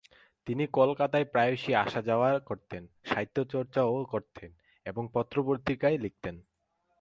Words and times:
তিনি 0.47 0.63
কলকাতায় 0.67 1.25
প্রায়শই 1.25 1.73
আসা-যাওয়ার 1.75 2.39
করতেন, 2.39 2.83
সাহিত্যচর্চাও 3.05 4.05
করতেন 4.05 4.49
এবং 4.85 5.03
পত্র 5.13 5.35
পত্রিকায় 5.47 5.97
লিখতেন। 5.97 6.35